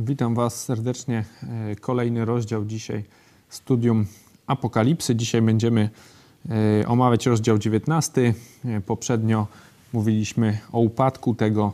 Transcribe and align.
Witam 0.00 0.34
Was 0.34 0.64
serdecznie. 0.64 1.24
E, 1.70 1.76
kolejny 1.76 2.24
rozdział 2.24 2.64
dzisiaj 2.64 3.04
studium 3.48 4.06
Apokalipsy. 4.46 5.16
Dzisiaj 5.16 5.42
będziemy 5.42 5.90
e, 6.82 6.88
omawiać 6.88 7.26
rozdział 7.26 7.58
19. 7.58 8.34
E, 8.64 8.80
poprzednio 8.80 9.46
mówiliśmy 9.92 10.58
o 10.72 10.80
upadku 10.80 11.34
tego 11.34 11.72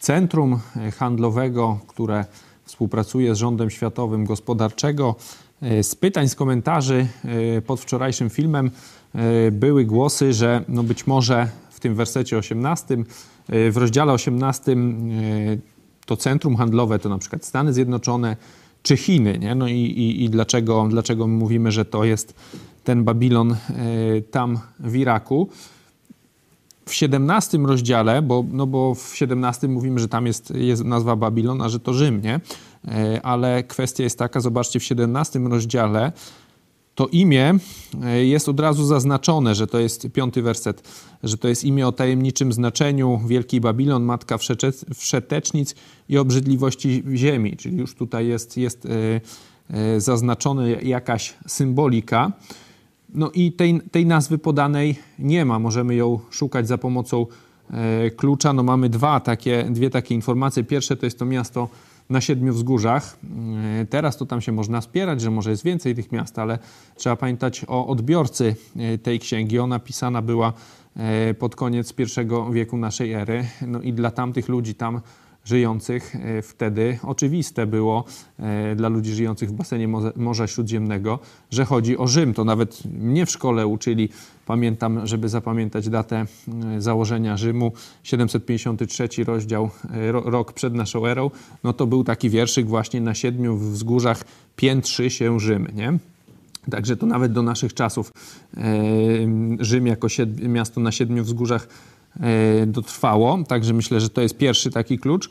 centrum 0.00 0.58
handlowego, 0.98 1.78
które 1.86 2.24
współpracuje 2.64 3.34
z 3.34 3.38
rządem 3.38 3.70
światowym 3.70 4.24
gospodarczego. 4.24 5.14
Z 5.82 5.94
pytań, 5.94 6.28
z 6.28 6.34
komentarzy 6.34 7.06
pod 7.66 7.80
wczorajszym 7.80 8.30
filmem 8.30 8.70
były 9.52 9.84
głosy, 9.84 10.32
że 10.32 10.64
no 10.68 10.82
być 10.82 11.06
może 11.06 11.48
w 11.70 11.80
tym 11.80 11.94
wersecie 11.94 12.38
18, 12.38 12.96
w 13.48 13.76
rozdziale 13.76 14.12
18 14.12 14.76
to 16.12 16.16
centrum 16.16 16.56
handlowe 16.56 16.98
to 16.98 17.08
na 17.08 17.18
przykład 17.18 17.44
Stany 17.44 17.72
Zjednoczone 17.72 18.36
czy 18.82 18.96
Chiny. 18.96 19.38
Nie? 19.38 19.54
No 19.54 19.68
i, 19.68 19.72
i, 19.74 20.24
i 20.24 20.30
dlaczego, 20.30 20.86
dlaczego 20.90 21.26
mówimy, 21.26 21.72
że 21.72 21.84
to 21.84 22.04
jest 22.04 22.34
ten 22.84 23.04
Babilon 23.04 23.52
e, 23.52 23.56
tam 24.30 24.58
w 24.80 24.96
Iraku? 24.96 25.48
W 26.86 26.94
17 26.94 27.58
rozdziale, 27.58 28.22
bo, 28.22 28.44
no 28.52 28.66
bo 28.66 28.94
w 28.94 29.16
17 29.16 29.68
mówimy, 29.68 30.00
że 30.00 30.08
tam 30.08 30.26
jest, 30.26 30.52
jest 30.56 30.84
nazwa 30.84 31.16
Babilon, 31.16 31.62
a 31.62 31.68
że 31.68 31.80
to 31.80 31.94
Rzym, 31.94 32.22
nie? 32.22 32.40
E, 32.88 33.20
ale 33.22 33.62
kwestia 33.62 34.02
jest 34.02 34.18
taka, 34.18 34.40
zobaczcie, 34.40 34.80
w 34.80 34.84
17 34.84 35.38
rozdziale 35.38 36.12
to 36.94 37.06
imię 37.06 37.54
e, 38.02 38.24
jest 38.24 38.48
od 38.48 38.60
razu 38.60 38.84
zaznaczone, 38.84 39.54
że 39.54 39.66
to 39.66 39.78
jest 39.78 40.08
piąty 40.12 40.42
werset, 40.42 40.88
że 41.22 41.38
to 41.38 41.48
jest 41.48 41.64
imię 41.64 41.86
o 41.86 41.92
tajemniczym 41.92 42.52
znaczeniu 42.52 43.20
Wielki 43.26 43.60
Babilon, 43.60 44.02
matka 44.02 44.38
wszetecznic 44.94 45.74
i 46.08 46.18
obrzydliwości 46.18 47.02
ziemi. 47.14 47.56
Czyli 47.56 47.76
już 47.76 47.94
tutaj 47.94 48.26
jest, 48.26 48.56
jest 48.56 48.86
e, 48.86 48.90
e, 49.70 50.00
zaznaczona 50.00 50.68
jakaś 50.68 51.34
symbolika. 51.46 52.32
No 53.14 53.30
i 53.30 53.52
tej, 53.52 53.80
tej 53.90 54.06
nazwy 54.06 54.38
podanej 54.38 54.98
nie 55.18 55.44
ma. 55.44 55.58
Możemy 55.58 55.94
ją 55.94 56.18
szukać 56.30 56.68
za 56.68 56.78
pomocą 56.78 57.26
klucza. 58.16 58.52
No 58.52 58.62
mamy 58.62 58.88
dwa 58.88 59.20
takie, 59.20 59.66
dwie 59.70 59.90
takie 59.90 60.14
informacje. 60.14 60.64
Pierwsze 60.64 60.96
to 60.96 61.06
jest 61.06 61.18
to 61.18 61.24
miasto 61.24 61.68
na 62.10 62.20
siedmiu 62.20 62.52
wzgórzach. 62.52 63.16
E, 63.80 63.86
teraz 63.86 64.16
to 64.16 64.26
tam 64.26 64.40
się 64.40 64.52
można 64.52 64.80
spierać, 64.80 65.20
że 65.20 65.30
może 65.30 65.50
jest 65.50 65.64
więcej 65.64 65.94
tych 65.94 66.12
miast, 66.12 66.38
ale 66.38 66.58
trzeba 66.96 67.16
pamiętać 67.16 67.64
o 67.68 67.86
odbiorcy 67.86 68.56
e, 68.76 68.98
tej 68.98 69.18
księgi. 69.18 69.58
Ona 69.58 69.78
pisana 69.78 70.22
była 70.22 70.52
e, 70.96 71.34
pod 71.34 71.56
koniec 71.56 71.94
I 71.98 72.52
wieku 72.52 72.76
naszej 72.76 73.12
ery. 73.12 73.44
No 73.66 73.80
i 73.80 73.92
dla 73.92 74.10
tamtych 74.10 74.48
ludzi 74.48 74.74
tam 74.74 75.00
żyjących 75.44 76.16
e, 76.16 76.42
wtedy 76.42 76.98
oczywiste 77.02 77.66
było 77.66 78.04
e, 78.38 78.76
dla 78.76 78.88
ludzi 78.88 79.12
żyjących 79.12 79.48
w 79.48 79.52
basenie 79.52 79.88
Morza 80.16 80.46
Śródziemnego, 80.46 81.18
że 81.50 81.64
chodzi 81.64 81.98
o 81.98 82.06
Rzym. 82.06 82.34
To 82.34 82.44
nawet 82.44 82.84
mnie 82.84 83.26
w 83.26 83.30
szkole 83.30 83.66
uczyli, 83.66 84.08
pamiętam, 84.46 85.06
żeby 85.06 85.28
zapamiętać 85.28 85.88
datę 85.88 86.26
e, 86.76 86.80
założenia 86.80 87.36
Rzymu, 87.36 87.72
753 88.02 89.08
rozdział, 89.24 89.70
rok 90.12 90.52
przed 90.52 90.74
naszą 90.74 91.06
erą, 91.06 91.30
no 91.64 91.72
to 91.72 91.86
był 91.86 92.04
taki 92.04 92.30
wierszyk 92.30 92.66
właśnie 92.66 93.00
na 93.00 93.14
siedmiu 93.14 93.56
wzgórzach 93.56 94.24
piętrzy 94.56 95.10
się 95.10 95.40
Rzym, 95.40 95.68
nie? 95.74 95.98
Także 96.70 96.96
to 96.96 97.06
nawet 97.06 97.32
do 97.32 97.42
naszych 97.42 97.74
czasów 97.74 98.12
Rzym 99.60 99.86
jako 99.86 100.08
miasto 100.48 100.80
na 100.80 100.92
siedmiu 100.92 101.24
wzgórzach 101.24 101.68
dotrwało. 102.66 103.38
Także 103.48 103.74
myślę, 103.74 104.00
że 104.00 104.08
to 104.08 104.20
jest 104.20 104.36
pierwszy 104.36 104.70
taki 104.70 104.98
klucz. 104.98 105.30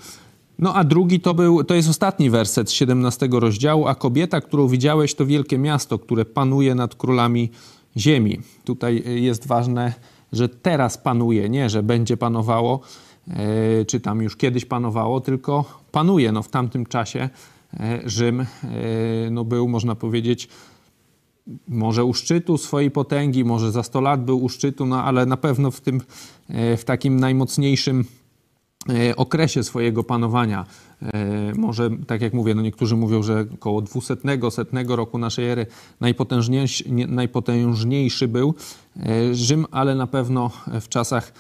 No 0.59 0.75
a 0.75 0.83
drugi 0.83 1.19
to 1.19 1.33
był, 1.33 1.63
to 1.63 1.75
jest 1.75 1.89
ostatni 1.89 2.29
werset 2.29 2.71
17 2.71 3.29
rozdziału, 3.31 3.87
a 3.87 3.95
kobieta, 3.95 4.41
którą 4.41 4.67
widziałeś, 4.67 5.15
to 5.15 5.25
wielkie 5.25 5.57
miasto, 5.57 5.99
które 5.99 6.25
panuje 6.25 6.75
nad 6.75 6.95
królami 6.95 7.49
ziemi. 7.97 8.39
Tutaj 8.65 9.03
jest 9.23 9.47
ważne, 9.47 9.93
że 10.33 10.49
teraz 10.49 10.97
panuje, 10.97 11.49
nie, 11.49 11.69
że 11.69 11.83
będzie 11.83 12.17
panowało, 12.17 12.79
e, 13.27 13.85
czy 13.85 13.99
tam 13.99 14.21
już 14.21 14.37
kiedyś 14.37 14.65
panowało, 14.65 15.21
tylko 15.21 15.65
panuje. 15.91 16.31
No 16.31 16.43
w 16.43 16.49
tamtym 16.49 16.85
czasie 16.85 17.29
Rzym 18.05 18.45
no 19.31 19.45
był, 19.45 19.67
można 19.67 19.95
powiedzieć, 19.95 20.49
może 21.67 22.05
u 22.05 22.13
szczytu 22.13 22.57
swojej 22.57 22.91
potęgi, 22.91 23.45
może 23.45 23.71
za 23.71 23.83
100 23.83 24.01
lat 24.01 24.25
był 24.25 24.43
u 24.43 24.49
szczytu, 24.49 24.85
no 24.85 25.03
ale 25.03 25.25
na 25.25 25.37
pewno 25.37 25.71
w 25.71 25.81
tym, 25.81 26.01
e, 26.49 26.77
w 26.77 26.85
takim 26.85 27.19
najmocniejszym 27.19 28.05
e, 28.89 29.15
okresie 29.15 29.63
swojego 29.63 30.03
panowania. 30.03 30.65
E, 31.01 31.53
może, 31.55 31.89
tak 32.07 32.21
jak 32.21 32.33
mówię, 32.33 32.55
no 32.55 32.61
niektórzy 32.61 32.95
mówią, 32.95 33.23
że 33.23 33.45
około 33.53 33.81
200, 33.81 34.15
setnego 34.49 34.95
roku 34.95 35.17
naszej 35.17 35.49
ery 35.49 35.65
najpotężniejszy, 35.99 36.83
najpotężniejszy 37.07 38.27
był 38.27 38.55
Rzym, 39.31 39.65
ale 39.71 39.95
na 39.95 40.07
pewno 40.07 40.51
w 40.81 40.89
czasach 40.89 41.33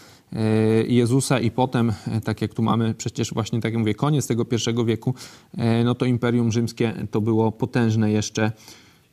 Jezusa 0.87 1.39
i 1.39 1.51
potem, 1.51 1.93
tak 2.23 2.41
jak 2.41 2.53
tu 2.53 2.61
mamy 2.61 2.93
przecież 2.93 3.33
właśnie, 3.33 3.61
tak 3.61 3.73
jak 3.73 3.79
mówię, 3.79 3.95
koniec 3.95 4.27
tego 4.27 4.45
pierwszego 4.45 4.85
wieku, 4.85 5.13
no 5.85 5.95
to 5.95 6.05
Imperium 6.05 6.51
Rzymskie 6.51 7.07
to 7.11 7.21
było 7.21 7.51
potężne 7.51 8.11
jeszcze 8.11 8.51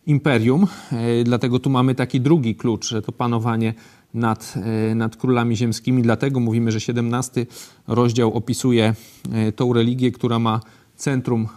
imperium. 0.08 0.66
E, 0.92 1.24
dlatego 1.24 1.58
tu 1.58 1.70
mamy 1.70 1.94
taki 1.94 2.20
drugi 2.20 2.54
klucz, 2.54 2.88
że 2.88 3.02
to 3.02 3.12
panowanie 3.12 3.74
nad, 4.14 4.54
e, 4.90 4.94
nad 4.94 5.16
królami 5.16 5.56
ziemskimi. 5.56 6.02
Dlatego 6.02 6.40
mówimy, 6.40 6.72
że 6.72 6.80
17 6.80 7.46
rozdział 7.86 8.34
opisuje 8.34 8.94
e, 9.32 9.52
tą 9.52 9.72
religię, 9.72 10.12
która 10.12 10.38
ma 10.38 10.60
centrum 10.96 11.48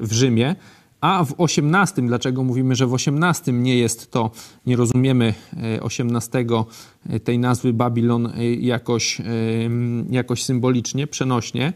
w 0.00 0.12
Rzymie. 0.12 0.56
A 1.00 1.24
w 1.24 1.34
18, 1.38 2.02
dlaczego 2.02 2.44
mówimy, 2.44 2.74
że 2.74 2.86
w 2.86 2.94
18 2.94 3.52
nie 3.52 3.78
jest 3.78 4.10
to, 4.10 4.30
nie 4.66 4.76
rozumiemy 4.76 5.34
18 5.80 6.46
tej 7.24 7.38
nazwy 7.38 7.72
Babilon 7.72 8.32
jakoś, 8.60 9.22
jakoś 10.10 10.44
symbolicznie, 10.44 11.06
przenośnie? 11.06 11.72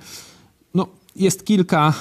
No, 0.74 0.86
jest 1.16 1.44
kilka, 1.46 1.94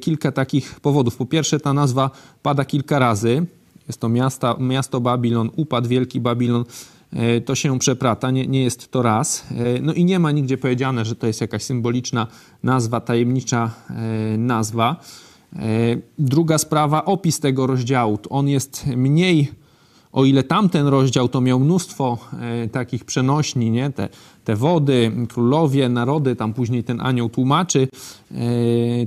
kilka 0.00 0.32
takich 0.32 0.80
powodów. 0.80 1.16
Po 1.16 1.26
pierwsze, 1.26 1.60
ta 1.60 1.72
nazwa 1.72 2.10
pada 2.42 2.64
kilka 2.64 2.98
razy. 2.98 3.46
Jest 3.90 4.00
to 4.00 4.08
miasta, 4.08 4.56
miasto 4.58 5.00
Babilon, 5.00 5.50
upadł 5.56 5.88
wielki 5.88 6.20
Babilon. 6.20 6.64
E, 7.12 7.40
to 7.40 7.54
się 7.54 7.78
przeprata, 7.78 8.30
nie, 8.30 8.46
nie 8.46 8.62
jest 8.62 8.90
to 8.90 9.02
raz. 9.02 9.46
E, 9.50 9.80
no 9.82 9.92
i 9.92 10.04
nie 10.04 10.18
ma 10.18 10.30
nigdzie 10.32 10.58
powiedziane, 10.58 11.04
że 11.04 11.16
to 11.16 11.26
jest 11.26 11.40
jakaś 11.40 11.62
symboliczna 11.62 12.26
nazwa, 12.62 13.00
tajemnicza 13.00 13.70
e, 13.90 14.38
nazwa. 14.38 14.96
Druga 16.18 16.58
sprawa, 16.58 17.04
opis 17.04 17.40
tego 17.40 17.66
rozdziału. 17.66 18.18
On 18.28 18.48
jest 18.48 18.86
mniej, 18.86 19.48
o 20.12 20.24
ile 20.24 20.42
tamten 20.42 20.86
rozdział 20.86 21.28
to 21.28 21.40
miał 21.40 21.60
mnóstwo 21.60 22.18
takich 22.72 23.04
przenośni, 23.04 23.70
nie? 23.70 23.90
Te, 23.90 24.08
te 24.44 24.56
wody, 24.56 25.12
królowie, 25.28 25.88
narody, 25.88 26.36
tam 26.36 26.54
później 26.54 26.84
ten 26.84 27.00
anioł 27.00 27.28
tłumaczy, 27.28 27.88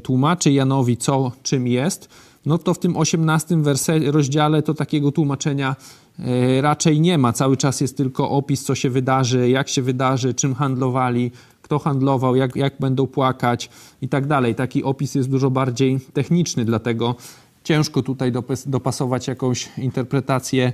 tłumaczy 0.03 0.51
Janowi, 0.51 0.97
co 0.97 1.31
czym 1.44 1.68
jest 1.68 2.09
no 2.45 2.57
to 2.57 2.73
w 2.73 2.79
tym 2.79 2.97
18 2.97 3.57
werse, 3.57 3.99
rozdziale 3.99 4.61
to 4.61 4.73
takiego 4.73 5.11
tłumaczenia 5.11 5.75
e, 6.19 6.61
raczej 6.61 7.01
nie 7.01 7.17
ma. 7.17 7.33
Cały 7.33 7.57
czas 7.57 7.81
jest 7.81 7.97
tylko 7.97 8.29
opis, 8.29 8.63
co 8.63 8.75
się 8.75 8.89
wydarzy, 8.89 9.49
jak 9.49 9.69
się 9.69 9.81
wydarzy, 9.81 10.33
czym 10.33 10.55
handlowali, 10.55 11.31
kto 11.61 11.79
handlował, 11.79 12.35
jak, 12.35 12.55
jak 12.55 12.73
będą 12.79 13.07
płakać 13.07 13.69
i 14.01 14.09
tak 14.09 14.27
dalej. 14.27 14.55
Taki 14.55 14.83
opis 14.83 15.15
jest 15.15 15.29
dużo 15.29 15.49
bardziej 15.49 15.99
techniczny, 16.13 16.65
dlatego 16.65 17.15
ciężko 17.63 18.01
tutaj 18.01 18.31
dopasować 18.65 19.27
jakąś 19.27 19.69
interpretację, 19.77 20.73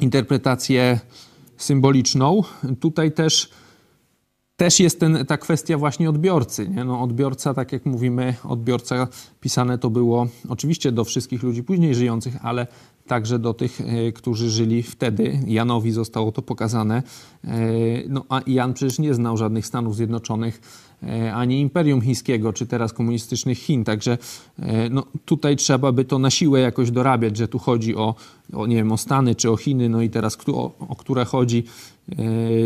interpretację 0.00 1.00
symboliczną. 1.56 2.42
Tutaj 2.80 3.12
też 3.12 3.50
też 4.56 4.80
jest 4.80 5.00
ten, 5.00 5.26
ta 5.26 5.36
kwestia 5.36 5.78
właśnie 5.78 6.10
odbiorcy. 6.10 6.68
Nie? 6.68 6.84
No, 6.84 7.02
odbiorca, 7.02 7.54
tak 7.54 7.72
jak 7.72 7.86
mówimy, 7.86 8.34
odbiorca 8.44 9.08
pisane 9.40 9.78
to 9.78 9.90
było 9.90 10.26
oczywiście 10.48 10.92
do 10.92 11.04
wszystkich 11.04 11.42
ludzi 11.42 11.62
później 11.62 11.94
żyjących, 11.94 12.36
ale 12.42 12.66
także 13.06 13.38
do 13.38 13.54
tych, 13.54 13.80
e, 13.80 14.12
którzy 14.12 14.50
żyli 14.50 14.82
wtedy. 14.82 15.40
Janowi 15.46 15.92
zostało 15.92 16.32
to 16.32 16.42
pokazane. 16.42 17.02
E, 17.44 17.48
no, 18.08 18.24
a 18.28 18.40
Jan 18.46 18.74
przecież 18.74 18.98
nie 18.98 19.14
znał 19.14 19.36
żadnych 19.36 19.66
Stanów 19.66 19.96
Zjednoczonych, 19.96 20.60
ani 21.34 21.60
Imperium 21.60 22.00
Chińskiego, 22.00 22.52
czy 22.52 22.66
teraz 22.66 22.92
komunistycznych 22.92 23.58
Chin. 23.58 23.84
Także 23.84 24.18
no, 24.90 25.04
tutaj 25.24 25.56
trzeba 25.56 25.92
by 25.92 26.04
to 26.04 26.18
na 26.18 26.30
siłę 26.30 26.60
jakoś 26.60 26.90
dorabiać, 26.90 27.36
że 27.36 27.48
tu 27.48 27.58
chodzi 27.58 27.96
o, 27.96 28.14
o 28.52 28.66
nie 28.66 28.76
wiem, 28.76 28.92
o 28.92 28.96
Stany 28.96 29.34
czy 29.34 29.50
o 29.50 29.56
Chiny, 29.56 29.88
no 29.88 30.02
i 30.02 30.10
teraz 30.10 30.38
o, 30.46 30.72
o 30.88 30.96
które 30.96 31.24
chodzi. 31.24 31.64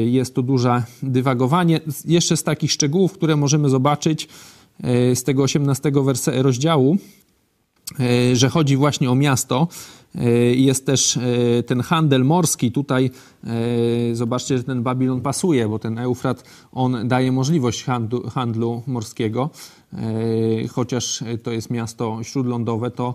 Jest 0.07 0.35
to 0.35 0.43
duże 0.43 0.83
dywagowanie. 1.03 1.81
Jeszcze 2.05 2.37
z 2.37 2.43
takich 2.43 2.73
szczegółów, 2.73 3.13
które 3.13 3.37
możemy 3.37 3.69
zobaczyć 3.69 4.29
z 5.15 5.23
tego 5.23 5.43
18 5.43 5.93
rozdziału, 6.27 6.99
że 8.33 8.49
chodzi 8.49 8.77
właśnie 8.77 9.11
o 9.11 9.15
miasto. 9.15 9.69
Jest 10.55 10.87
też 10.87 11.19
ten 11.67 11.81
handel 11.81 12.25
morski. 12.25 12.73
Tutaj 12.73 13.11
zobaczcie, 14.13 14.59
że 14.59 14.65
ten 14.65 14.83
Babilon 14.83 15.21
pasuje, 15.21 15.69
bo 15.69 15.79
ten 15.79 15.99
Eufrat 15.99 16.45
on 16.73 17.09
daje 17.09 17.33
możliwość 17.33 17.85
handlu, 17.85 18.31
handlu 18.31 18.83
morskiego. 18.87 19.51
Chociaż 20.71 21.25
to 21.43 21.51
jest 21.51 21.71
miasto 21.71 22.19
śródlądowe, 22.23 22.91
to, 22.91 23.15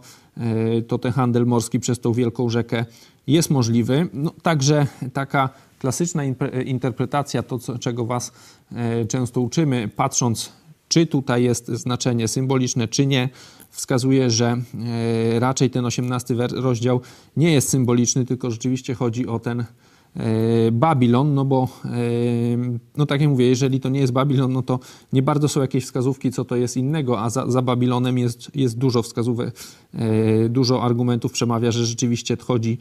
to 0.87 0.97
ten 0.97 1.11
handel 1.11 1.45
morski 1.45 1.79
przez 1.79 1.99
tą 1.99 2.13
wielką 2.13 2.49
rzekę 2.49 2.85
jest 3.27 3.49
możliwy. 3.49 4.07
No, 4.13 4.31
także 4.41 4.87
taka 5.13 5.49
klasyczna 5.79 6.23
interpretacja, 6.65 7.43
to 7.43 7.59
co, 7.59 7.79
czego 7.79 8.05
Was 8.05 8.31
e, 8.71 9.05
często 9.05 9.41
uczymy, 9.41 9.89
patrząc, 9.95 10.51
czy 10.87 11.07
tutaj 11.07 11.43
jest 11.43 11.67
znaczenie 11.67 12.27
symboliczne, 12.27 12.87
czy 12.87 13.05
nie, 13.05 13.29
wskazuje, 13.73 14.31
że 14.31 14.57
e, 15.35 15.39
raczej 15.39 15.69
ten 15.69 15.85
18 15.85 16.35
rozdział 16.51 17.01
nie 17.37 17.53
jest 17.53 17.69
symboliczny, 17.69 18.25
tylko 18.25 18.51
rzeczywiście 18.51 18.93
chodzi 18.93 19.27
o 19.27 19.39
ten 19.39 19.59
e, 19.59 19.65
Babilon, 20.71 21.33
no 21.33 21.45
bo, 21.45 21.67
no 22.97 23.05
tak 23.05 23.21
jak 23.21 23.29
mówię, 23.29 23.47
jeżeli 23.47 23.79
to 23.79 23.89
nie 23.89 23.99
jest 23.99 24.13
Babilon, 24.13 24.53
no 24.53 24.61
to 24.61 24.79
nie 25.13 25.21
bardzo 25.21 25.47
są 25.47 25.61
jakieś 25.61 25.83
wskazówki, 25.83 26.31
co 26.31 26.45
to 26.45 26.55
jest 26.55 26.77
innego, 26.77 27.21
a 27.21 27.29
za, 27.29 27.51
za 27.51 27.61
Babilonem 27.61 28.17
jest, 28.17 28.55
jest 28.55 28.77
dużo 28.77 29.01
wskazówek, 29.01 29.55
dużo 30.49 30.83
argumentów 30.83 31.31
przemawia, 31.31 31.71
że 31.71 31.85
rzeczywiście 31.85 32.37
chodzi 32.37 32.77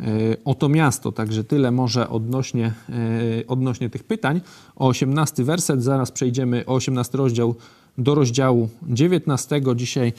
E, 0.00 0.36
o 0.44 0.54
to 0.54 0.68
miasto. 0.68 1.12
Także 1.12 1.44
tyle 1.44 1.70
może 1.70 2.08
odnośnie, 2.08 2.72
e, 2.88 3.46
odnośnie 3.46 3.90
tych 3.90 4.04
pytań. 4.04 4.40
O 4.76 4.88
18 4.88 5.44
werset 5.44 5.82
zaraz 5.82 6.10
przejdziemy, 6.10 6.66
o 6.66 6.74
18 6.74 7.18
rozdział 7.18 7.54
do 7.98 8.14
rozdziału 8.14 8.68
19. 8.82 9.60
Dzisiaj 9.76 10.12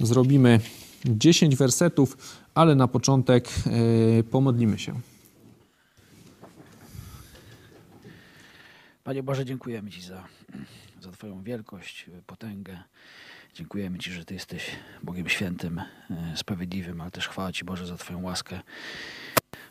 zrobimy 0.00 0.60
10 1.04 1.56
wersetów, 1.56 2.38
ale 2.54 2.74
na 2.74 2.88
początek 2.88 3.48
e, 3.48 4.22
pomodlimy 4.22 4.78
się. 4.78 5.00
Panie 9.04 9.22
Boże, 9.22 9.44
dziękujemy 9.44 9.90
Ci 9.90 10.02
za, 10.02 10.24
za 11.00 11.10
Twoją 11.10 11.42
wielkość, 11.42 12.06
potęgę. 12.26 12.78
Dziękujemy 13.54 13.98
Ci, 13.98 14.12
że 14.12 14.24
Ty 14.24 14.34
jesteś 14.34 14.70
Bogiem 15.02 15.28
świętym, 15.28 15.78
e, 15.78 15.86
sprawiedliwym, 16.36 17.00
ale 17.00 17.10
też 17.10 17.28
chwała 17.28 17.52
Ci 17.52 17.64
Boże 17.64 17.86
za 17.86 17.96
Twoją 17.96 18.22
łaskę, 18.22 18.60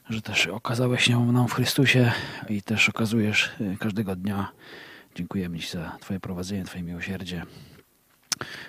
że 0.09 0.21
też 0.21 0.47
okazałeś 0.47 1.03
się 1.03 1.31
nam 1.31 1.47
w 1.47 1.53
Chrystusie 1.53 2.11
i 2.49 2.61
też 2.61 2.89
okazujesz 2.89 3.51
e, 3.61 3.77
każdego 3.77 4.15
dnia. 4.15 4.51
Dziękujemy 5.15 5.59
Ci 5.59 5.71
za 5.71 5.97
Twoje 6.01 6.19
prowadzenie, 6.19 6.63
Twoje 6.63 6.83
miłosierdzie. 6.83 7.45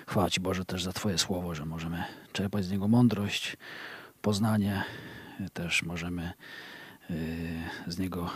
Chwała 0.07 0.29
Ci 0.29 0.39
Boże 0.39 0.65
też 0.65 0.83
za 0.83 0.93
Twoje 0.93 1.17
słowo, 1.17 1.55
że 1.55 1.65
możemy 1.65 2.03
czerpać 2.33 2.65
z 2.65 2.71
niego 2.71 2.87
mądrość, 2.87 3.57
poznanie. 4.21 4.83
Też 5.53 5.83
możemy 5.83 6.23
e, 7.09 7.13
z 7.87 7.97
niego 7.97 8.29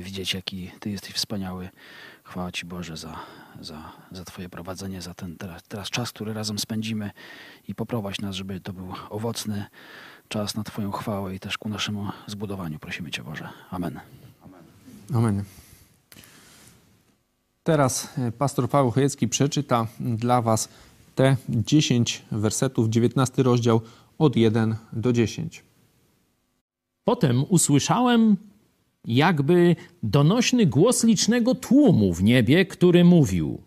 widzieć, 0.00 0.34
jaki 0.34 0.70
Ty 0.80 0.90
jesteś 0.90 1.12
wspaniały. 1.12 1.68
Chwała 2.24 2.52
Ci 2.52 2.66
Boże 2.66 2.96
za, 2.96 3.18
za, 3.60 3.92
za 4.12 4.24
Twoje 4.24 4.48
prowadzenie, 4.48 5.02
za 5.02 5.14
ten 5.14 5.36
teraz, 5.36 5.62
teraz 5.62 5.90
czas, 5.90 6.12
który 6.12 6.34
razem 6.34 6.58
spędzimy 6.58 7.10
i 7.68 7.74
poprowadź 7.74 8.20
nas, 8.20 8.36
żeby 8.36 8.60
to 8.60 8.72
był 8.72 8.94
owocny 9.10 9.64
czas 10.28 10.54
na 10.54 10.64
Twoją 10.64 10.92
chwałę 10.92 11.34
i 11.34 11.40
też 11.40 11.58
ku 11.58 11.68
naszemu 11.68 12.08
zbudowaniu. 12.26 12.78
Prosimy 12.78 13.10
Cię 13.10 13.22
Boże. 13.22 13.48
Amen. 13.70 14.00
Amen. 14.44 14.62
Amen. 15.14 15.44
Teraz 17.64 18.08
e, 18.18 18.32
pastor 18.32 18.68
Paweł 18.68 18.90
Chojecki 18.90 19.28
przeczyta 19.28 19.86
dla 20.00 20.42
Was 20.42 20.68
te 21.14 21.36
10 21.48 22.22
wersetów, 22.32 22.88
19 22.88 23.42
rozdział 23.42 23.80
od 24.18 24.36
1 24.36 24.76
do 24.92 25.12
10. 25.12 25.64
Potem 27.04 27.44
usłyszałem 27.48 28.36
jakby 29.04 29.76
donośny 30.02 30.66
głos 30.66 31.04
licznego 31.04 31.54
tłumu 31.54 32.14
w 32.14 32.22
niebie, 32.22 32.66
który 32.66 33.04
mówił: 33.04 33.62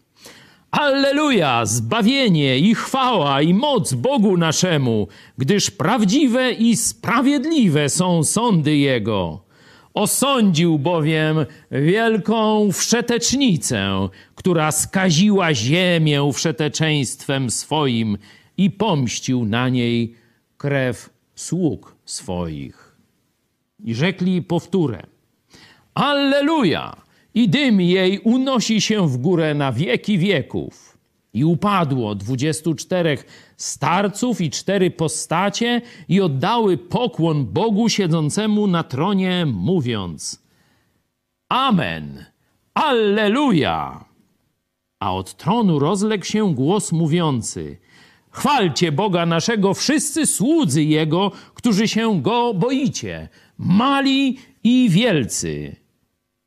Alleluja, 0.71 1.65
zbawienie 1.65 2.59
i 2.59 2.75
chwała 2.75 3.41
i 3.41 3.53
moc 3.53 3.93
Bogu 3.93 4.37
naszemu, 4.37 5.07
gdyż 5.37 5.71
prawdziwe 5.71 6.51
i 6.51 6.75
sprawiedliwe 6.75 7.89
są 7.89 8.23
sądy 8.23 8.77
Jego. 8.77 9.44
Osądził 9.95 10.79
bowiem 10.79 11.45
wielką 11.71 12.69
wszetecznicę, 12.71 14.09
która 14.35 14.71
skaziła 14.71 15.53
ziemię 15.53 16.31
wszeteczeństwem 16.33 17.49
swoim 17.49 18.17
i 18.57 18.71
pomścił 18.71 19.45
na 19.45 19.69
niej 19.69 20.15
krew 20.57 21.09
sług 21.35 21.95
swoich. 22.05 22.95
I 23.83 23.95
rzekli 23.95 24.41
powtórę– 24.41 25.03
Alleluja! 25.95 26.95
I 27.33 27.49
dym 27.49 27.81
jej 27.81 28.19
unosi 28.19 28.81
się 28.81 29.07
w 29.09 29.17
górę 29.17 29.53
na 29.53 29.71
wieki 29.71 30.17
wieków. 30.17 30.94
I 31.35 31.45
upadło 31.45 32.15
dwudziestu 32.15 32.75
czterech 32.75 33.25
starców 33.57 34.41
i 34.41 34.49
cztery 34.49 34.91
postacie 34.91 35.81
i 36.09 36.21
oddały 36.21 36.77
pokłon 36.77 37.45
Bogu 37.45 37.89
siedzącemu 37.89 38.67
na 38.67 38.83
tronie, 38.83 39.45
mówiąc 39.45 40.43
Amen, 41.49 42.25
Alleluja! 42.73 44.05
A 44.99 45.13
od 45.13 45.33
tronu 45.37 45.79
rozległ 45.79 46.25
się 46.25 46.53
głos 46.55 46.91
mówiący 46.91 47.77
Chwalcie 48.29 48.91
Boga 48.91 49.25
naszego 49.25 49.73
wszyscy 49.73 50.25
słudzy 50.25 50.83
Jego, 50.83 51.31
którzy 51.53 51.87
się 51.87 52.21
Go 52.21 52.53
boicie, 52.53 53.29
mali 53.57 54.37
i 54.63 54.89
wielcy 54.89 55.75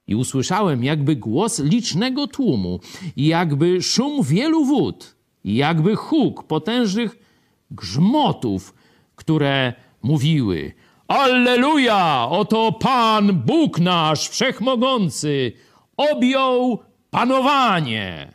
i 0.08 0.14
usłyszałem 0.14 0.84
jakby 0.84 1.16
głos 1.16 1.58
licznego 1.58 2.26
tłumu, 2.26 2.80
jakby 3.16 3.82
szum 3.82 4.22
wielu 4.22 4.64
wód, 4.64 5.16
jakby 5.44 5.96
huk 5.96 6.42
potężnych 6.42 7.16
grzmotów, 7.70 8.74
które 9.16 9.72
mówiły: 10.02 10.72
Alleluja! 11.08 12.26
Oto 12.30 12.72
Pan, 12.72 13.32
Bóg 13.32 13.80
nasz, 13.80 14.28
wszechmogący, 14.28 15.52
objął 15.96 16.78
panowanie. 17.10 18.32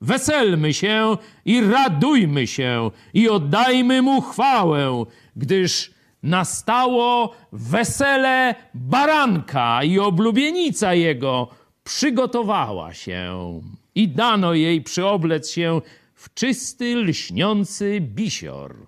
Weselmy 0.00 0.74
się 0.74 1.16
i 1.44 1.60
radujmy 1.60 2.46
się 2.46 2.90
i 3.14 3.28
oddajmy 3.28 4.02
mu 4.02 4.20
chwałę, 4.20 5.04
gdyż 5.36 5.93
nastało 6.24 7.34
wesele 7.52 8.54
baranka 8.74 9.84
i 9.84 9.98
oblubienica 9.98 10.94
jego 10.94 11.48
przygotowała 11.84 12.94
się 12.94 13.60
i 13.94 14.08
dano 14.08 14.54
jej 14.54 14.82
przyoblec 14.82 15.50
się 15.50 15.80
w 16.14 16.34
czysty, 16.34 16.96
lśniący 16.96 18.00
bisior. 18.00 18.86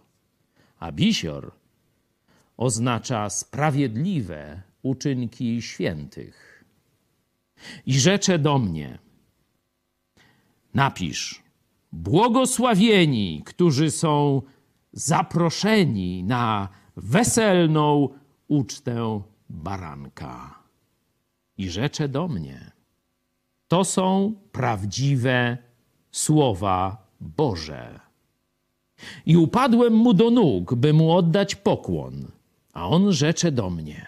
A 0.78 0.92
bisior 0.92 1.52
oznacza 2.56 3.30
sprawiedliwe 3.30 4.62
uczynki 4.82 5.62
świętych. 5.62 6.64
I 7.86 8.00
rzecze 8.00 8.38
do 8.38 8.58
mnie, 8.58 8.98
napisz, 10.74 11.42
błogosławieni, 11.92 13.42
którzy 13.46 13.90
są 13.90 14.42
zaproszeni 14.92 16.24
na 16.24 16.68
weselną 16.96 18.08
ucztę 18.48 19.20
baranka. 19.48 20.58
I 21.58 21.70
rzecze 21.70 22.08
do 22.08 22.28
mnie. 22.28 22.70
To 23.68 23.84
są 23.84 24.34
prawdziwe 24.52 25.58
słowa 26.10 27.06
Boże. 27.20 28.00
I 29.26 29.36
upadłem 29.36 29.92
mu 29.94 30.14
do 30.14 30.30
nóg, 30.30 30.74
by 30.74 30.92
mu 30.92 31.12
oddać 31.12 31.54
pokłon. 31.54 32.32
A 32.72 32.88
on 32.88 33.12
rzecze 33.12 33.52
do 33.52 33.70
mnie: 33.70 34.06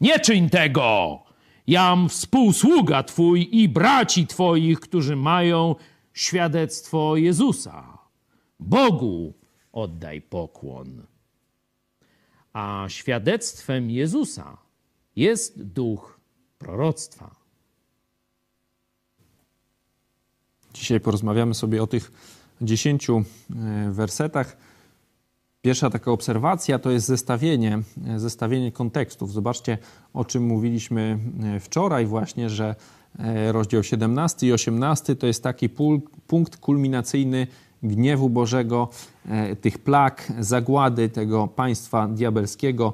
Nie 0.00 0.20
czyń 0.20 0.50
tego! 0.50 1.18
Jam 1.66 2.08
współsługa 2.08 3.02
Twój 3.02 3.48
i 3.52 3.68
braci 3.68 4.26
Twoich, 4.26 4.80
którzy 4.80 5.16
mają 5.16 5.74
świadectwo 6.12 7.16
Jezusa. 7.16 7.98
Bogu 8.60 9.34
oddaj 9.72 10.22
pokłon 10.22 11.09
a 12.52 12.84
świadectwem 12.88 13.90
Jezusa 13.90 14.56
jest 15.16 15.62
duch 15.62 16.20
proroctwa. 16.58 17.40
Dzisiaj 20.74 21.00
porozmawiamy 21.00 21.54
sobie 21.54 21.82
o 21.82 21.86
tych 21.86 22.12
dziesięciu 22.62 23.18
e, 23.18 23.90
wersetach. 23.90 24.56
Pierwsza 25.62 25.90
taka 25.90 26.10
obserwacja 26.10 26.78
to 26.78 26.90
jest 26.90 27.06
zestawienie, 27.06 27.78
e, 28.06 28.18
zestawienie 28.18 28.72
kontekstów. 28.72 29.32
Zobaczcie, 29.32 29.78
o 30.14 30.24
czym 30.24 30.42
mówiliśmy 30.42 31.18
e, 31.42 31.60
wczoraj 31.60 32.06
właśnie, 32.06 32.50
że 32.50 32.74
rozdział 33.52 33.82
17 33.82 34.46
i 34.46 34.52
18 34.52 35.16
to 35.16 35.26
jest 35.26 35.42
taki 35.42 35.68
punkt 36.26 36.56
kulminacyjny 36.56 37.46
gniewu 37.82 38.30
Bożego, 38.30 38.88
tych 39.60 39.78
plag, 39.78 40.32
zagłady 40.38 41.08
tego 41.08 41.46
państwa 41.46 42.08
diabelskiego. 42.08 42.92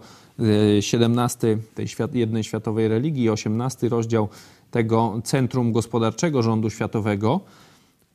17 0.80 1.58
tej 1.74 1.86
jednej 2.14 2.44
światowej 2.44 2.88
religii, 2.88 3.30
18 3.30 3.88
rozdział 3.88 4.28
tego 4.70 5.20
centrum 5.24 5.72
gospodarczego 5.72 6.42
rządu 6.42 6.70
światowego. 6.70 7.40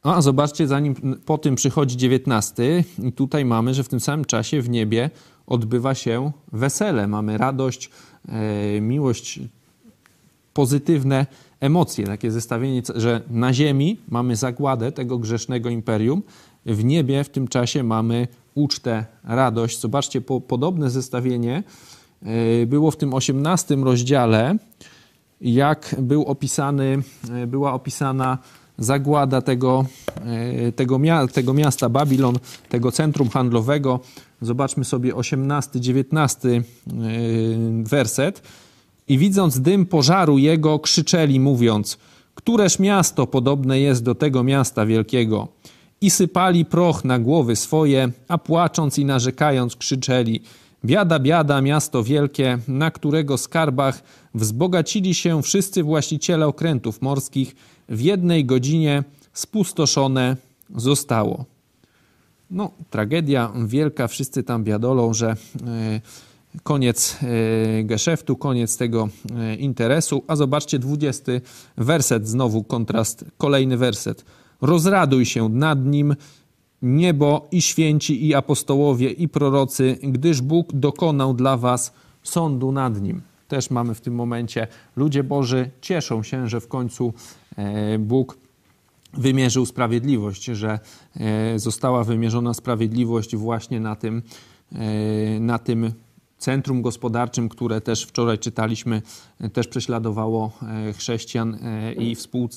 A 0.03 0.21
zobaczcie, 0.21 0.67
zanim 0.67 0.95
po 1.25 1.37
tym 1.37 1.55
przychodzi 1.55 1.97
19 1.97 2.83
i 3.03 3.11
tutaj 3.11 3.45
mamy, 3.45 3.73
że 3.73 3.83
w 3.83 3.89
tym 3.89 3.99
samym 3.99 4.25
czasie 4.25 4.61
w 4.61 4.69
niebie 4.69 5.09
odbywa 5.47 5.95
się 5.95 6.31
wesele. 6.51 7.07
Mamy 7.07 7.37
radość, 7.37 7.89
e, 8.27 8.81
miłość, 8.81 9.39
pozytywne 10.53 11.25
emocje, 11.59 12.05
takie 12.05 12.31
zestawienie, 12.31 12.81
że 12.95 13.21
na 13.29 13.53
ziemi 13.53 13.97
mamy 14.09 14.35
zagładę 14.35 14.91
tego 14.91 15.17
grzesznego 15.17 15.69
imperium, 15.69 16.21
w 16.65 16.83
niebie 16.83 17.23
w 17.23 17.29
tym 17.29 17.47
czasie 17.47 17.83
mamy 17.83 18.27
ucztę, 18.55 19.05
radość. 19.23 19.79
Zobaczcie, 19.79 20.21
po, 20.21 20.41
podobne 20.41 20.89
zestawienie 20.89 21.63
e, 22.23 22.65
było 22.65 22.91
w 22.91 22.97
tym 22.97 23.13
18 23.13 23.75
rozdziale, 23.75 24.57
jak 25.41 25.95
był 25.99 26.25
opisany, 26.25 27.03
e, 27.31 27.47
była 27.47 27.73
opisana 27.73 28.37
zagłada 28.77 29.41
tego, 29.41 29.85
e, 30.67 30.71
tego, 30.71 30.99
tego 31.33 31.53
miasta 31.53 31.89
Babilon, 31.89 32.35
tego 32.69 32.91
centrum 32.91 33.29
handlowego. 33.29 33.99
Zobaczmy 34.41 34.85
sobie 34.85 35.13
18-19 35.13 36.49
e, 36.49 36.61
werset. 37.83 38.41
I 39.07 39.17
widząc 39.17 39.59
dym 39.59 39.85
pożaru 39.85 40.37
jego, 40.37 40.79
krzyczeli, 40.79 41.39
mówiąc: 41.39 41.97
Któreż 42.35 42.79
miasto 42.79 43.27
podobne 43.27 43.79
jest 43.79 44.03
do 44.03 44.15
tego 44.15 44.43
miasta 44.43 44.85
wielkiego? 44.85 45.47
I 46.01 46.10
sypali 46.10 46.65
proch 46.65 47.05
na 47.05 47.20
głowy 47.20 47.55
swoje, 47.55 48.12
a 48.27 48.38
płacząc 48.38 48.98
i 48.98 49.05
narzekając, 49.05 49.75
krzyczeli: 49.75 50.41
Biada, 50.86 51.20
biada, 51.20 51.62
miasto 51.62 52.03
wielkie, 52.03 52.60
na 52.67 52.91
którego 52.91 53.38
skarbach 53.38 54.03
wzbogacili 54.36 55.15
się 55.15 55.43
wszyscy 55.43 55.84
właściciele 55.84 56.48
okrętów 56.48 57.01
morskich, 57.01 57.55
w 57.89 58.01
jednej 58.01 58.46
godzinie 58.46 59.03
spustoszone 59.34 60.38
zostało. 60.75 61.46
No, 62.51 62.72
tragedia 62.89 63.51
wielka, 63.65 64.08
wszyscy 64.08 64.43
tam 64.43 64.63
biadolą, 64.63 65.13
że 65.13 65.29
e, 65.29 65.36
koniec 66.63 67.17
e, 67.24 67.84
geszeftu, 67.84 68.36
koniec 68.36 68.77
tego 68.77 69.10
e, 69.36 69.55
interesu. 69.55 70.24
A 70.27 70.36
zobaczcie, 70.36 70.79
dwudziesty 70.79 71.41
werset, 71.77 72.27
znowu 72.27 72.63
kontrast, 72.63 73.25
kolejny 73.38 73.77
werset. 73.77 74.25
Rozraduj 74.61 75.25
się 75.25 75.49
nad 75.49 75.85
nim, 75.85 76.15
niebo 76.81 77.47
i 77.51 77.61
święci, 77.61 78.27
i 78.27 78.35
apostołowie, 78.35 79.11
i 79.11 79.27
prorocy, 79.27 79.97
gdyż 80.03 80.41
Bóg 80.41 80.73
dokonał 80.73 81.33
dla 81.33 81.57
was 81.57 81.93
sądu 82.23 82.71
nad 82.71 83.01
nim. 83.01 83.21
Też 83.47 83.69
mamy 83.69 83.95
w 83.95 84.01
tym 84.01 84.15
momencie, 84.15 84.67
ludzie 84.95 85.23
Boży 85.23 85.69
cieszą 85.81 86.23
się, 86.23 86.47
że 86.47 86.61
w 86.61 86.67
końcu 86.67 87.13
e, 87.57 87.99
Bóg 87.99 88.37
wymierzył 89.13 89.65
sprawiedliwość, 89.65 90.45
że 90.45 90.79
e, 91.15 91.59
została 91.59 92.03
wymierzona 92.03 92.53
sprawiedliwość 92.53 93.35
właśnie 93.35 93.79
na 93.79 93.95
tym, 93.95 94.21
e, 94.71 95.39
na 95.39 95.59
tym 95.59 95.93
centrum 96.41 96.81
gospodarczym, 96.81 97.50
które 97.50 97.81
też 97.81 98.03
wczoraj 98.03 98.39
czytaliśmy, 98.39 99.01
też 99.53 99.67
prześladowało 99.67 100.51
chrześcijan 100.98 101.57
i 101.98 102.15
współ, 102.15 102.50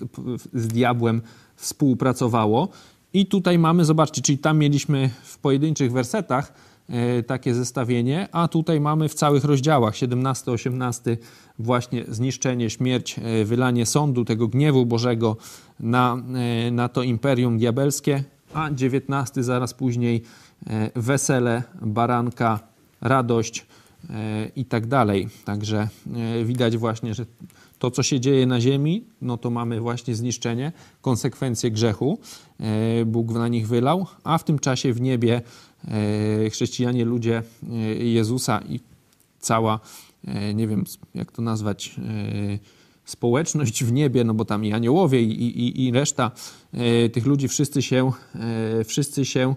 z 0.53 0.69
diabłem 0.69 1.23
współpracowało. 1.57 2.69
I 3.15 3.27
tutaj 3.27 3.59
mamy, 3.59 3.85
zobaczcie, 3.85 4.23
czyli 4.23 4.39
tam 4.39 4.59
mieliśmy 4.59 5.11
w 5.25 5.39
pojedynczych 5.39 5.93
wersetach 5.93 6.53
e, 6.89 7.23
takie 7.23 7.55
zestawienie, 7.55 8.29
a 8.33 8.49
tutaj 8.49 8.81
mamy 8.81 9.09
w 9.09 9.15
całych 9.15 9.45
rozdziałach 9.45 9.97
17, 9.97 10.53
18 10.53 11.17
właśnie 11.59 12.05
zniszczenie, 12.09 12.71
śmierć, 12.71 13.19
e, 13.19 13.45
wylanie 13.45 13.87
sądu, 13.87 14.25
tego 14.25 14.49
gniewu 14.49 14.87
Bożego 14.87 15.37
na, 15.81 16.17
e, 16.67 16.71
na 16.71 16.89
to 16.89 17.03
imperium 17.03 17.59
diabelskie, 17.59 18.25
a 18.55 18.71
19 18.71 19.43
zaraz 19.43 19.75
później 19.75 20.23
wesele, 20.95 21.63
baranka, 21.83 22.61
radość 23.01 23.67
i 24.57 24.65
tak 24.65 24.87
dalej. 24.87 25.29
Także 25.45 25.89
widać 26.45 26.77
właśnie, 26.77 27.15
że 27.15 27.27
to, 27.85 27.91
co 27.91 28.03
się 28.03 28.21
dzieje 28.21 28.47
na 28.47 28.61
ziemi, 28.61 29.05
no 29.23 29.37
to 29.37 29.51
mamy 29.51 29.81
właśnie 29.81 30.15
zniszczenie, 30.15 30.73
konsekwencje 31.01 31.71
grzechu. 31.71 32.19
E, 32.61 33.05
Bóg 33.05 33.33
na 33.33 33.49
nich 33.49 33.69
wylał, 33.69 34.07
a 34.25 34.39
w 34.39 34.45
tym 34.45 34.59
czasie 34.59 34.93
w 34.93 35.01
niebie 35.01 35.43
e, 35.85 36.51
chrześcijanie, 36.51 37.05
ludzie 37.05 37.43
e, 37.71 37.77
Jezusa 37.95 38.61
i 38.69 38.81
cała, 39.41 39.81
nie 40.55 40.69
wiem 40.69 40.85
jak 41.15 41.33
to 41.33 41.43
nazwać, 41.43 41.97
społeczność 43.05 43.85
w 43.85 43.93
niebie, 43.93 44.25
no 44.25 44.35
bo 44.35 44.45
tam 44.45 44.65
i 44.65 44.73
aniołowie 44.73 45.23
i, 45.23 45.43
i, 45.43 45.85
i 45.87 45.93
reszta 45.93 46.31
tych 47.13 47.27
ludzi, 47.27 47.49
wszyscy 47.49 47.83
się, 47.83 48.13
wszyscy 48.85 49.25
się 49.25 49.55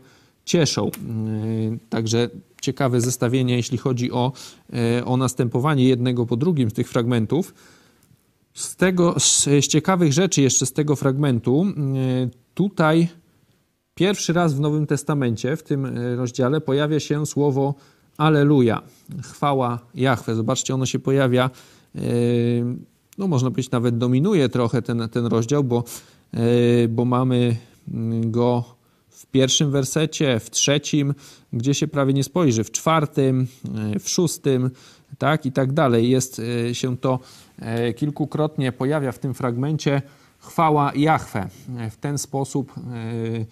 cieszą. 0.48 0.92
Także 1.90 2.30
ciekawe 2.62 3.02
zestawienie, 3.02 3.56
jeśli 3.56 3.78
chodzi 3.78 4.12
o, 4.12 4.32
o 5.06 5.18
następowanie 5.18 5.84
jednego 5.84 6.26
po 6.26 6.36
drugim 6.38 6.70
z 6.70 6.74
tych 6.74 6.90
fragmentów. 6.90 7.54
Z 8.54 8.76
tego, 8.76 9.16
z, 9.20 9.68
ciekawych 9.68 10.14
rzeczy 10.14 10.42
jeszcze 10.42 10.66
z 10.66 10.74
tego 10.74 10.96
fragmentu, 10.96 11.66
e, 11.66 11.74
tutaj 12.54 13.08
pierwszy 13.96 14.34
raz 14.34 14.54
w 14.54 14.60
Nowym 14.60 14.88
Testamencie, 14.88 15.56
w 15.56 15.64
tym 15.64 15.98
rozdziale, 16.18 16.62
pojawia 16.62 17.00
się 17.00 17.26
słowo 17.26 17.76
Aleluja, 18.18 18.82
chwała 19.24 19.80
Jahwe. 19.96 20.36
Zobaczcie, 20.36 20.74
ono 20.74 20.86
się 20.86 21.00
pojawia, 21.00 21.50
no 23.18 23.28
można 23.28 23.52
powiedzieć, 23.52 23.72
nawet 23.72 23.98
dominuje 23.98 24.50
trochę 24.50 24.82
ten, 24.82 25.10
ten 25.10 25.26
rozdział, 25.26 25.64
bo, 25.64 25.84
bo 26.90 27.06
mamy 27.06 27.56
go 28.22 28.77
w 29.18 29.26
pierwszym 29.26 29.72
wersecie, 29.72 30.40
w 30.40 30.50
trzecim, 30.50 31.14
gdzie 31.54 31.74
się 31.74 31.88
prawie 31.88 32.14
nie 32.14 32.24
spojrzy, 32.24 32.64
w 32.64 32.72
czwartym, 32.72 33.48
w 34.00 34.10
szóstym, 34.10 34.70
tak 35.18 35.46
i 35.46 35.52
tak 35.52 35.74
dalej. 35.74 36.10
Jest 36.10 36.42
się 36.74 36.98
to 36.98 37.20
E, 37.60 37.94
kilkukrotnie 37.94 38.72
pojawia 38.72 39.12
w 39.12 39.20
tym 39.20 39.34
fragmencie 39.34 40.02
chwała 40.40 40.92
Jahwe. 40.96 41.50
E, 41.78 41.90
w 41.90 41.98
ten 41.98 42.18
sposób 42.18 42.74
e, 42.78 43.46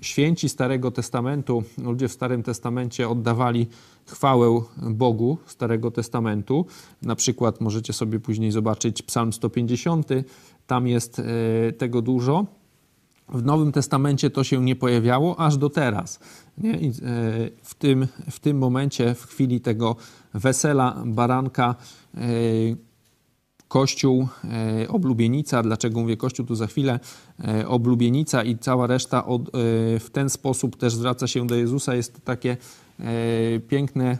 święci 0.00 0.48
Starego 0.48 0.90
Testamentu, 0.90 1.62
ludzie 1.78 2.08
w 2.08 2.12
Starym 2.12 2.42
Testamencie 2.42 3.08
oddawali 3.08 3.66
chwałę 4.06 4.62
Bogu 4.76 5.38
Starego 5.46 5.90
Testamentu. 5.90 6.66
Na 7.02 7.16
przykład 7.16 7.60
możecie 7.60 7.92
sobie 7.92 8.20
później 8.20 8.50
zobaczyć 8.50 9.02
Psalm 9.02 9.32
150, 9.32 10.08
tam 10.66 10.86
jest 10.86 11.22
tego 11.78 12.02
dużo. 12.02 12.46
W 13.28 13.44
Nowym 13.44 13.72
Testamencie 13.72 14.30
to 14.30 14.44
się 14.44 14.64
nie 14.64 14.76
pojawiało 14.76 15.40
aż 15.40 15.56
do 15.56 15.70
teraz. 15.70 16.20
Nie? 16.58 16.78
w, 17.62 17.74
tym, 17.74 18.06
w 18.30 18.40
tym 18.40 18.58
momencie, 18.58 19.14
w 19.14 19.26
chwili 19.26 19.60
tego 19.60 19.96
wesela 20.34 21.02
baranka, 21.06 21.74
Kościół, 23.68 24.28
e, 24.82 24.88
oblubienica, 24.88 25.62
dlaczego 25.62 26.00
mówię 26.00 26.16
Kościół 26.16 26.46
tu 26.46 26.54
za 26.54 26.66
chwilę, 26.66 27.00
e, 27.44 27.68
oblubienica 27.68 28.44
i 28.44 28.58
cała 28.58 28.86
reszta 28.86 29.26
od, 29.26 29.42
e, 29.42 29.48
w 29.98 30.08
ten 30.12 30.30
sposób 30.30 30.76
też 30.76 30.94
zwraca 30.94 31.26
się 31.26 31.46
do 31.46 31.54
Jezusa. 31.54 31.94
Jest 31.94 32.24
takie 32.24 32.56
piękne 33.68 34.18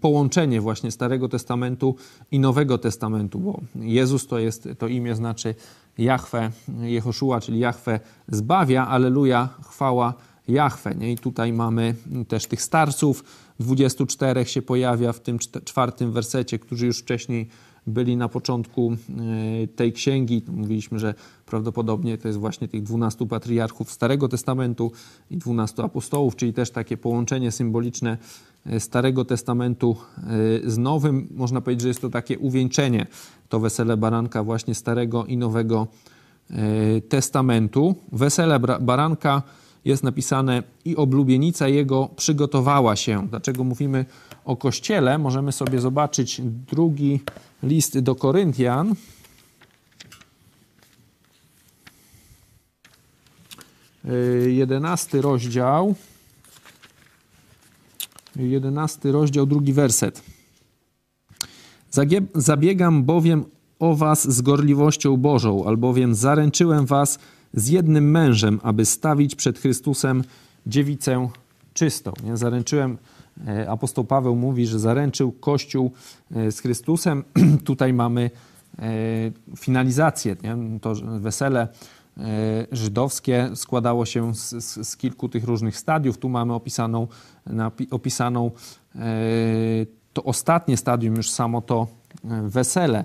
połączenie 0.00 0.60
właśnie 0.60 0.90
Starego 0.90 1.28
Testamentu 1.28 1.96
i 2.30 2.40
Nowego 2.40 2.78
Testamentu, 2.78 3.40
bo 3.40 3.60
Jezus 3.74 4.26
to 4.26 4.38
jest, 4.38 4.68
to 4.78 4.88
imię 4.88 5.16
znaczy 5.16 5.54
Jahwe, 5.98 6.50
Jehoszua, 6.80 7.40
czyli 7.40 7.58
Jahwe 7.58 8.00
zbawia, 8.28 8.86
aleluja, 8.86 9.48
chwała 9.68 10.14
Jahwe. 10.48 10.94
Nie? 10.94 11.12
I 11.12 11.18
tutaj 11.18 11.52
mamy 11.52 11.94
też 12.28 12.46
tych 12.46 12.62
starców, 12.62 13.24
24 13.60 14.44
się 14.44 14.62
pojawia 14.62 15.12
w 15.12 15.20
tym 15.20 15.38
czwartym 15.64 16.12
wersecie, 16.12 16.58
którzy 16.58 16.86
już 16.86 16.98
wcześniej 16.98 17.48
byli 17.88 18.16
na 18.16 18.28
początku 18.28 18.92
e, 18.92 19.66
tej 19.66 19.92
księgi. 19.92 20.42
Mówiliśmy, 20.48 20.98
że 20.98 21.14
prawdopodobnie 21.46 22.18
to 22.18 22.28
jest 22.28 22.40
właśnie 22.40 22.68
tych 22.68 22.82
dwunastu 22.82 23.26
patriarchów 23.26 23.92
Starego 23.92 24.28
Testamentu 24.28 24.92
i 25.30 25.36
dwunastu 25.36 25.82
apostołów, 25.82 26.36
czyli 26.36 26.52
też 26.52 26.70
takie 26.70 26.96
połączenie 26.96 27.52
symboliczne 27.52 28.18
e, 28.66 28.80
Starego 28.80 29.24
Testamentu 29.24 29.96
e, 30.16 30.70
z 30.70 30.78
Nowym. 30.78 31.28
Można 31.34 31.60
powiedzieć, 31.60 31.82
że 31.82 31.88
jest 31.88 32.00
to 32.00 32.10
takie 32.10 32.38
uwieńczenie, 32.38 33.06
to 33.48 33.60
wesele 33.60 33.96
baranka 33.96 34.44
właśnie 34.44 34.74
Starego 34.74 35.26
i 35.26 35.36
Nowego 35.36 35.86
Testamentu. 37.08 37.94
Wesele 38.12 38.60
baranka 38.80 39.42
jest 39.88 40.02
napisane 40.02 40.62
i 40.84 40.96
oblubienica 40.96 41.68
jego 41.68 42.08
przygotowała 42.16 42.96
się. 42.96 43.26
Dlaczego 43.30 43.64
mówimy 43.64 44.04
o 44.44 44.56
Kościele? 44.56 45.18
Możemy 45.18 45.52
sobie 45.52 45.80
zobaczyć 45.80 46.40
drugi 46.70 47.20
list 47.62 47.98
do 47.98 48.14
Koryntian. 48.14 48.94
jedenasty 54.46 55.22
rozdział, 55.22 55.94
jedenasty 58.36 59.12
rozdział, 59.12 59.46
drugi 59.46 59.72
werset. 59.72 60.22
Zabiegam 62.34 63.04
bowiem 63.04 63.44
o 63.78 63.96
was 63.96 64.28
z 64.28 64.40
gorliwością 64.40 65.16
Bożą, 65.16 65.64
albowiem 65.64 66.14
zaręczyłem 66.14 66.86
was 66.86 67.18
z 67.54 67.68
jednym 67.68 68.10
mężem, 68.10 68.60
aby 68.62 68.84
stawić 68.84 69.34
przed 69.34 69.58
Chrystusem 69.58 70.24
dziewicę 70.66 71.28
czystą. 71.74 72.12
Nie? 72.24 72.36
Zaręczyłem, 72.36 72.98
e, 73.46 73.70
apostoł 73.70 74.04
Paweł 74.04 74.36
mówi, 74.36 74.66
że 74.66 74.78
zaręczył 74.78 75.32
Kościół 75.32 75.92
e, 76.34 76.52
z 76.52 76.60
Chrystusem. 76.60 77.24
Tutaj 77.64 77.92
mamy 77.92 78.30
e, 78.78 78.82
finalizację. 79.56 80.36
Nie? 80.42 80.56
To 80.80 80.94
wesele 81.20 81.68
żydowskie 82.72 83.50
składało 83.54 84.06
się 84.06 84.34
z, 84.34 84.64
z, 84.64 84.88
z, 84.88 84.96
kilku 84.96 85.28
tych 85.28 85.44
różnych 85.44 85.76
stadiów. 85.76 86.18
Tu 86.18 86.28
mamy 86.28 86.54
opisaną, 86.54 87.08
opisaną 87.90 88.50
to 90.12 90.24
ostatnie 90.24 90.76
stadium, 90.76 91.16
już 91.16 91.30
samo 91.30 91.60
to 91.60 91.86
wesele. 92.42 93.04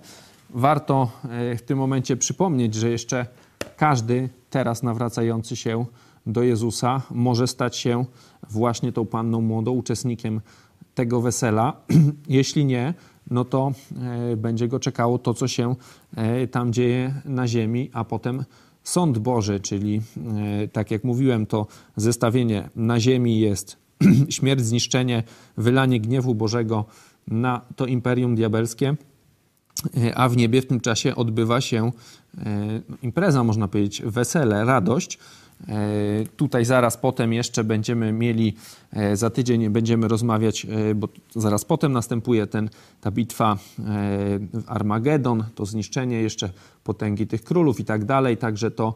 Warto 0.50 1.12
w 1.58 1.62
tym 1.66 1.78
momencie 1.78 2.18
przypomnieć, 2.18 2.76
że 2.76 2.90
jeszcze 2.90 3.26
każdy 3.84 4.30
teraz 4.50 4.84
nawracający 4.84 5.56
się 5.56 5.86
do 6.26 6.44
Jezusa 6.44 7.02
może 7.12 7.48
stać 7.48 7.78
się 7.78 8.06
właśnie 8.50 8.92
tą 8.92 9.06
panną 9.06 9.42
młodą, 9.42 9.72
uczestnikiem 9.72 10.42
tego 10.96 11.22
wesela. 11.22 11.74
Jeśli 12.40 12.66
nie, 12.66 12.94
no 13.32 13.46
to 13.46 13.72
e, 14.32 14.38
będzie 14.38 14.68
go 14.68 14.80
czekało 14.80 15.18
to, 15.20 15.34
co 15.34 15.48
się 15.48 15.76
e, 16.16 16.48
tam 16.48 16.74
dzieje 16.74 17.22
na 17.26 17.48
ziemi, 17.48 17.90
a 17.94 18.04
potem 18.04 18.46
sąd 18.84 19.18
Boży, 19.18 19.60
czyli 19.60 20.02
e, 20.64 20.68
tak 20.68 20.92
jak 20.92 21.04
mówiłem, 21.04 21.46
to 21.46 21.68
zestawienie 21.96 22.70
na 22.76 23.00
ziemi 23.00 23.40
jest 23.40 23.78
śmierć, 24.30 24.62
zniszczenie, 24.62 25.24
wylanie 25.58 26.00
gniewu 26.00 26.36
Bożego 26.36 26.86
na 27.28 27.62
to 27.76 27.86
imperium 27.86 28.36
diabelskie, 28.36 28.96
a 30.16 30.30
w 30.30 30.38
niebie 30.38 30.62
w 30.62 30.66
tym 30.66 30.80
czasie 30.80 31.16
odbywa 31.16 31.62
się 31.62 31.92
impreza, 33.02 33.44
można 33.44 33.68
powiedzieć, 33.68 34.02
wesele, 34.06 34.66
radość, 34.66 35.20
E, 35.68 36.26
tutaj 36.38 36.66
zaraz 36.66 36.98
potem 36.98 37.34
jeszcze 37.34 37.64
będziemy 37.64 38.12
mieli, 38.12 38.54
e, 38.94 39.18
za 39.18 39.30
tydzień 39.30 39.70
będziemy 39.70 40.08
rozmawiać, 40.08 40.66
e, 40.66 40.96
bo 40.96 41.08
zaraz 41.36 41.66
potem 41.66 41.92
następuje 41.92 42.48
ten, 42.48 42.70
ta 43.02 43.12
bitwa 43.12 43.58
Armagedon, 44.68 45.44
to 45.56 45.66
zniszczenie 45.66 46.22
jeszcze 46.22 46.50
potęgi 46.84 47.28
tych 47.28 47.44
królów 47.44 47.80
i 47.80 47.86
tak 47.86 48.06
dalej, 48.06 48.38
także 48.38 48.72
to, 48.72 48.94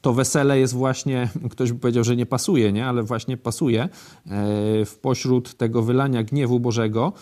to 0.00 0.12
wesele 0.12 0.58
jest 0.58 0.74
właśnie, 0.74 1.28
ktoś 1.50 1.72
by 1.72 1.78
powiedział, 1.78 2.04
że 2.04 2.16
nie 2.16 2.26
pasuje, 2.26 2.72
nie? 2.72 2.86
ale 2.86 3.02
właśnie 3.02 3.36
pasuje 3.36 3.88
w 4.86 4.94
pośród 5.02 5.54
tego 5.54 5.82
wylania 5.82 6.22
gniewu 6.22 6.60
Bożego. 6.60 7.12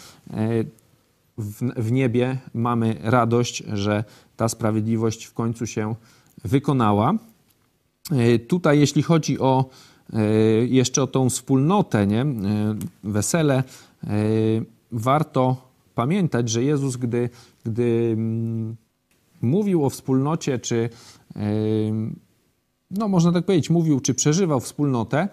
W, 1.39 1.73
w 1.77 1.93
niebie 1.93 2.39
mamy 2.55 2.97
radość, 3.03 3.63
że 3.73 4.05
ta 4.37 4.49
sprawiedliwość 4.49 5.25
w 5.25 5.35
końcu 5.35 5.67
się 5.67 5.95
wykonała. 6.45 7.15
E, 8.11 8.39
tutaj, 8.39 8.81
jeśli 8.81 9.03
chodzi 9.03 9.39
o 9.39 9.71
e, 10.13 10.23
jeszcze 10.67 11.03
o 11.03 11.07
tą 11.07 11.31
wspólnotę, 11.31 12.07
nie? 12.07 12.21
E, 12.23 12.27
wesele, 13.05 13.63
warto 14.93 15.57
pamiętać, 15.95 16.49
że 16.49 16.65
Jezus, 16.65 16.97
gdy, 16.97 17.31
gdy 17.65 18.11
mm, 18.13 18.77
mówił 19.43 19.85
o 19.85 19.91
wspólnocie, 19.91 20.59
czy 20.59 20.91
no 22.91 23.09
można 23.09 23.33
tak 23.33 23.45
powiedzieć, 23.45 23.71
mówił, 23.71 24.01
czy 24.01 24.15
przeżywał 24.15 24.61
wspólnotę, 24.61 25.29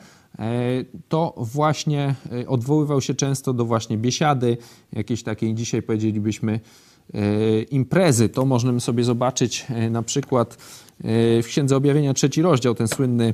to 1.10 1.34
właśnie 1.38 2.16
odwoływał 2.48 3.02
się 3.02 3.14
często 3.14 3.54
do 3.54 3.66
właśnie 3.66 3.98
biesiady, 3.98 4.58
jakiejś 4.94 5.24
takiej 5.24 5.56
dzisiaj 5.56 5.82
powiedzielibyśmy 5.82 6.60
imprezy. 7.72 8.30
To 8.30 8.46
możemy 8.46 8.80
sobie 8.80 9.04
zobaczyć 9.04 9.66
na 9.90 10.04
przykład 10.04 10.58
w 11.44 11.46
Księdze 11.46 11.76
Objawienia 11.76 12.14
trzeci 12.14 12.42
rozdział, 12.42 12.76
ten 12.76 12.88
słynny, 12.88 13.34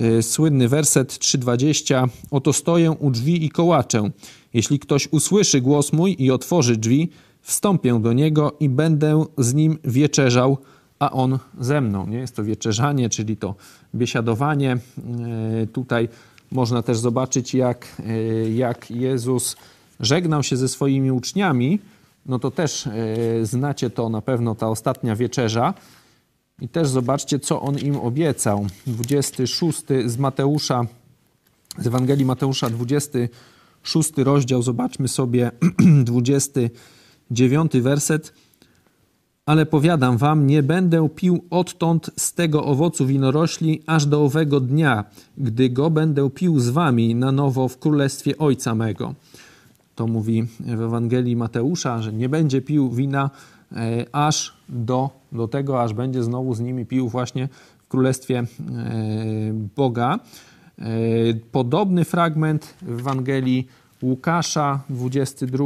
e, 0.00 0.22
słynny 0.22 0.68
werset 0.68 1.18
3:20. 1.18 2.08
Oto 2.30 2.52
stoję 2.52 2.90
u 2.90 3.10
drzwi 3.10 3.44
i 3.44 3.50
kołaczę. 3.50 4.10
Jeśli 4.54 4.78
ktoś 4.78 5.08
usłyszy 5.10 5.60
głos 5.60 5.92
mój 5.92 6.16
i 6.18 6.30
otworzy 6.30 6.76
drzwi, 6.76 7.08
wstąpię 7.40 8.00
do 8.00 8.12
niego 8.12 8.56
i 8.60 8.68
będę 8.68 9.24
z 9.38 9.54
nim 9.54 9.78
wieczerzał, 9.84 10.58
a 11.00 11.10
on 11.10 11.38
ze 11.60 11.80
mną. 11.80 12.06
Nie? 12.06 12.18
Jest 12.18 12.36
to 12.36 12.44
wieczerzanie, 12.44 13.08
czyli 13.08 13.36
to 13.36 13.54
biesiadowanie. 13.94 14.72
E, 14.72 15.66
tutaj 15.66 16.08
można 16.52 16.82
też 16.82 16.98
zobaczyć, 16.98 17.54
jak, 17.54 18.02
e, 18.06 18.50
jak 18.50 18.90
Jezus 18.90 19.56
żegnał 20.00 20.42
się 20.42 20.56
ze 20.56 20.68
swoimi 20.68 21.10
uczniami. 21.10 21.78
No 22.26 22.38
to 22.38 22.50
też 22.50 22.88
znacie 23.42 23.90
to 23.90 24.08
na 24.08 24.20
pewno, 24.20 24.54
ta 24.54 24.68
ostatnia 24.68 25.16
wieczerza. 25.16 25.74
I 26.60 26.68
też 26.68 26.88
zobaczcie, 26.88 27.38
co 27.38 27.60
on 27.62 27.78
im 27.78 27.96
obiecał. 27.96 28.66
26 28.86 29.82
z 30.06 30.18
Mateusza, 30.18 30.86
z 31.78 31.86
Ewangelii 31.86 32.24
Mateusza, 32.24 32.70
26 32.70 34.12
rozdział. 34.16 34.62
Zobaczmy 34.62 35.08
sobie 35.08 35.50
29 36.04 37.72
werset. 37.72 38.32
Ale 39.50 39.66
powiadam 39.66 40.16
wam, 40.16 40.46
nie 40.46 40.62
będę 40.62 41.08
pił 41.08 41.44
odtąd 41.50 42.10
z 42.16 42.34
tego 42.34 42.64
owocu 42.64 43.06
winorośli, 43.06 43.82
aż 43.86 44.06
do 44.06 44.24
owego 44.24 44.60
dnia, 44.60 45.04
gdy 45.38 45.70
go 45.70 45.90
będę 45.90 46.30
pił 46.30 46.60
z 46.60 46.68
wami 46.68 47.14
na 47.14 47.32
nowo 47.32 47.68
w 47.68 47.78
królestwie 47.78 48.38
Ojca 48.38 48.74
mego. 48.74 49.14
To 49.94 50.06
mówi 50.06 50.42
w 50.60 50.80
Ewangelii 50.80 51.36
Mateusza, 51.36 52.02
że 52.02 52.12
nie 52.12 52.28
będzie 52.28 52.62
pił 52.62 52.90
wina 52.90 53.30
E, 53.76 54.06
aż 54.12 54.56
do, 54.68 55.10
do 55.32 55.48
tego, 55.48 55.82
aż 55.82 55.92
będzie 55.94 56.22
znowu 56.22 56.54
z 56.54 56.60
nimi 56.60 56.86
pił 56.86 57.08
właśnie 57.08 57.48
w 57.78 57.88
Królestwie 57.88 58.38
e, 58.38 58.46
Boga. 59.76 60.18
E, 60.78 60.84
podobny 61.52 62.04
fragment 62.04 62.74
w 62.82 63.00
Ewangelii 63.00 63.66
Łukasza, 64.02 64.80
22 64.90 65.64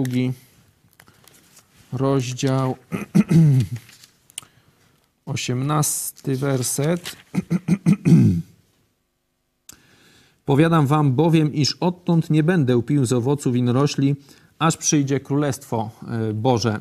rozdział, 1.97 2.77
18 5.27 6.37
werset. 6.37 7.17
Powiadam 10.45 10.87
wam 10.87 11.13
bowiem, 11.13 11.55
iż 11.55 11.77
odtąd 11.81 12.31
nie 12.31 12.43
będę 12.43 12.83
pił 12.83 13.05
z 13.05 13.13
owocu 13.13 13.53
winorośli, 13.53 14.15
aż 14.59 14.77
przyjdzie 14.77 15.21
Królestwo 15.21 15.91
Boże. 16.35 16.81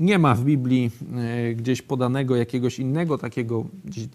Nie 0.00 0.18
ma 0.18 0.34
w 0.34 0.44
Biblii 0.44 0.90
e, 1.16 1.54
gdzieś 1.54 1.82
podanego 1.82 2.36
jakiegoś 2.36 2.78
innego 2.78 3.18
takiego 3.18 3.64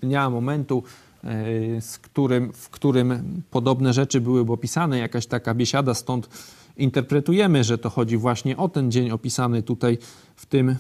dnia, 0.02 0.30
momentu, 0.30 0.84
e, 1.24 1.82
z 1.82 1.98
którym, 1.98 2.54
w 2.54 2.70
którym 2.70 3.42
podobne 3.52 3.94
rzeczy 3.94 4.22
byłyby 4.22 4.54
opisane, 4.54 5.00
jakaś 5.00 5.28
taka 5.28 5.54
biesiada, 5.54 5.94
stąd 5.94 6.30
interpretujemy, 6.78 7.64
że 7.64 7.78
to 7.78 7.90
chodzi 7.90 8.18
właśnie 8.18 8.58
o 8.58 8.70
ten 8.70 8.92
dzień 8.92 9.12
opisany 9.12 9.64
tutaj 9.64 9.98
w 10.36 10.46
tym 10.46 10.76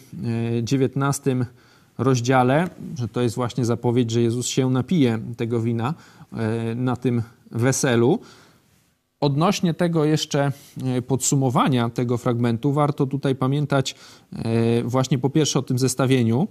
dziewiętnastym 0.63 1.45
rozdziale, 1.97 2.69
że 2.97 3.07
to 3.07 3.21
jest 3.21 3.35
właśnie 3.35 3.65
zapowiedź, 3.65 4.11
że 4.11 4.21
Jezus 4.21 4.47
się 4.47 4.69
napije 4.69 5.19
tego 5.37 5.61
wina 5.61 5.93
e, 6.33 6.75
na 6.75 6.95
tym 6.95 7.21
weselu. 7.51 8.19
Odnośnie 9.19 9.73
tego 9.73 10.05
jeszcze 10.05 10.51
e, 10.83 11.01
podsumowania 11.01 11.89
tego 11.89 12.17
fragmentu, 12.17 12.73
warto 12.73 13.05
tutaj 13.05 13.35
pamiętać 13.35 13.95
e, 14.31 14.83
właśnie 14.83 15.17
po 15.19 15.29
pierwsze 15.29 15.59
o 15.59 15.61
tym 15.61 15.79
zestawieniu, 15.79 16.47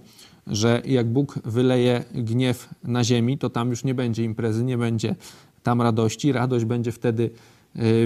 że 0.47 0.81
jak 0.85 1.07
Bóg 1.07 1.39
wyleje 1.45 2.03
gniew 2.13 2.69
na 2.83 3.03
ziemi, 3.03 3.37
to 3.37 3.49
tam 3.49 3.69
już 3.69 3.83
nie 3.83 3.93
będzie 3.93 4.23
imprezy, 4.23 4.63
nie 4.63 4.77
będzie 4.77 5.15
tam 5.63 5.81
radości. 5.81 6.31
Radość 6.31 6.65
będzie 6.65 6.91
wtedy 6.91 7.23
e, 7.23 7.54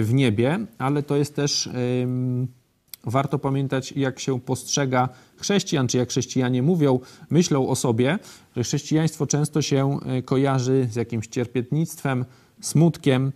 w 0.02 0.10
niebie, 0.12 0.66
ale 0.78 1.02
to 1.02 1.16
jest 1.16 1.36
też 1.36 1.68
warto 3.04 3.38
pamiętać, 3.38 3.92
jak 3.92 4.20
się 4.20 4.40
postrzega 4.40 5.08
chrześcijan, 5.36 5.88
czy 5.88 5.98
jak 5.98 6.08
chrześcijanie 6.08 6.62
mówią, 6.62 7.00
myślą 7.30 7.68
o 7.68 7.76
sobie, 7.76 8.18
że 8.56 8.62
chrześcijaństwo 8.62 9.26
często 9.26 9.62
się 9.62 9.98
kojarzy 10.24 10.88
z 10.90 10.96
jakimś 10.96 11.26
cierpietnictwem, 11.26 12.24
smutkiem, 12.60 13.32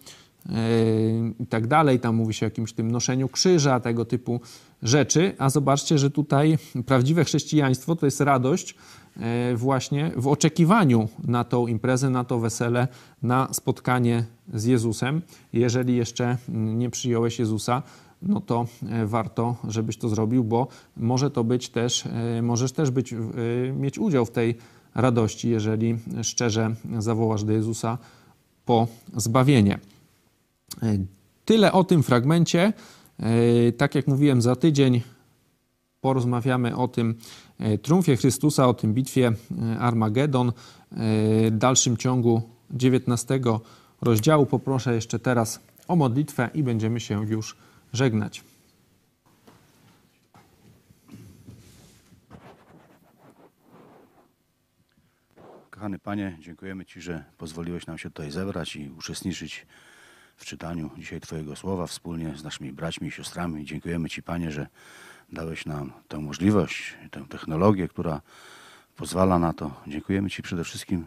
i 1.40 1.47
tak 1.47 1.66
dalej. 1.66 2.01
Tam 2.01 2.14
mówi 2.14 2.35
się 2.35 2.47
o 2.47 2.49
jakimś 2.49 2.73
tym 2.73 2.90
noszeniu 2.90 3.29
krzyża, 3.29 3.81
tego 3.81 4.05
typu 4.05 4.40
rzeczy. 4.83 5.35
A 5.38 5.51
zobaczcie, 5.51 5.99
że 5.99 6.11
tutaj 6.11 6.59
prawdziwe 6.87 7.25
chrześcijaństwo 7.25 7.97
to 7.97 8.07
jest 8.07 8.20
radość 8.20 8.75
właśnie 9.57 10.12
w 10.16 10.29
oczekiwaniu 10.29 11.09
na 11.24 11.44
tą 11.44 11.66
imprezę, 11.66 12.11
na 12.11 12.24
to 12.24 12.38
wesele, 12.38 12.88
na 13.22 13.48
spotkanie 13.53 14.24
z 14.55 14.64
Jezusem. 14.64 15.22
Jeżeli 15.53 15.96
jeszcze 15.96 16.37
nie 16.48 16.90
przyjąłeś 16.90 17.38
Jezusa, 17.38 17.83
no 18.22 18.40
to 18.40 18.66
e, 18.88 19.07
warto, 19.07 19.57
żebyś 19.68 19.96
to 19.96 20.09
zrobił, 20.09 20.44
bo 20.44 20.68
może 20.96 21.31
to 21.31 21.44
być 21.44 21.68
też, 21.68 22.07
e, 22.07 22.42
możesz 22.42 22.72
też 22.72 22.90
być, 22.90 23.14
mieć 23.77 23.98
udział 23.98 24.27
w 24.27 24.31
tej 24.31 24.55
radości, 24.94 25.50
jeżeli 25.50 25.98
szczerze 26.22 26.74
zawołasz 26.98 27.44
do 27.44 27.53
Jezusa 27.53 27.98
po 28.64 28.87
zbawienie. 29.16 29.79
E, 30.83 30.98
Tyle 31.44 31.72
o 31.72 31.85
tym 31.85 32.03
fragmencie. 32.03 32.72
E, 33.20 33.72
Tak 33.72 33.94
jak 33.94 34.07
mówiłem, 34.07 34.42
za 34.42 34.57
tydzień 34.57 35.00
porozmawiamy 36.05 36.77
o 36.77 36.88
tym 36.88 37.14
e, 37.59 37.79
triumfie 37.79 38.17
Chrystusa, 38.17 38.69
o 38.69 38.75
tym 38.75 38.95
bitwie 38.95 39.33
e, 39.33 39.79
Armagedon. 39.79 40.49
E, 40.49 40.53
W 41.51 41.59
dalszym 41.59 41.97
ciągu 41.97 42.43
19 42.71 43.40
rozdziału 44.03 44.47
poproszę 44.47 44.95
jeszcze 44.95 45.19
teraz 45.19 45.61
o 45.88 45.97
modlitwę 45.97 46.51
i 46.55 46.62
będziemy 46.62 47.01
się 47.01 47.27
już 47.29 47.57
żegnać. 47.93 48.45
Kochany 55.71 55.99
Panie, 55.99 56.37
dziękujemy 56.40 56.85
Ci, 56.85 57.01
że 57.01 57.25
pozwoliłeś 57.38 57.87
nam 57.87 57.99
się 57.99 58.11
tutaj 58.11 58.31
zebrać 58.31 58.77
i 58.77 58.90
uczestniczyć 58.99 59.67
w 60.37 60.45
czytaniu 60.45 60.90
dzisiaj 60.99 61.21
Twojego 61.21 61.57
słowa 61.57 61.87
wspólnie 61.87 62.37
z 62.37 62.45
naszymi 62.45 62.73
braćmi 62.73 63.09
i 63.09 63.11
siostrami. 63.11 63.64
Dziękujemy 63.64 64.09
Ci, 64.09 64.23
Panie, 64.23 64.51
że 64.51 64.67
dałeś 65.32 65.66
nam 65.66 65.92
tę 66.08 66.18
możliwość, 66.18 66.94
tę 67.10 67.24
technologię, 67.28 67.88
która 67.88 68.20
pozwala 68.96 69.38
na 69.38 69.52
to. 69.52 69.80
Dziękujemy 69.87 70.30
Ci 70.30 70.42
przede 70.42 70.64
wszystkim, 70.64 71.06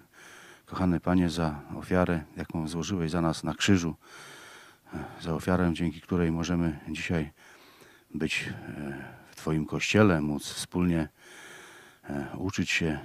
kochany 0.65 0.99
Panie, 0.99 1.29
za 1.29 1.59
ofiarę, 1.75 2.23
jaką 2.37 2.67
złożyłeś 2.67 3.11
za 3.11 3.21
nas 3.21 3.43
na 3.43 3.53
krzyżu. 3.53 3.95
Za 5.21 5.33
ofiarę, 5.33 5.71
dzięki 5.73 6.01
której 6.01 6.31
możemy 6.31 6.79
dzisiaj 6.89 7.31
być 8.13 8.49
e, 8.49 8.53
w 9.29 9.35
Twoim 9.35 9.65
kościele, 9.65 10.21
móc 10.21 10.43
wspólnie 10.43 11.09
e, 12.09 12.27
uczyć 12.37 12.69
się 12.69 12.99